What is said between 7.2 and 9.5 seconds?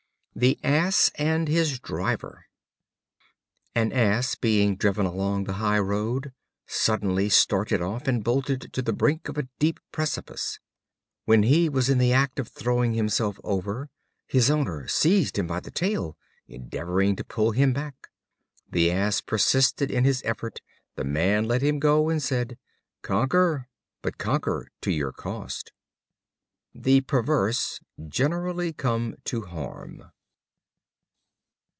started off, and bolted to the brink of a